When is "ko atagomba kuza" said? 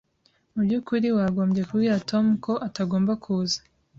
2.45-3.59